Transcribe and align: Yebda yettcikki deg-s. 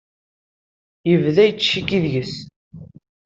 Yebda 1.09 1.43
yettcikki 1.45 1.99
deg-s. 2.03 2.33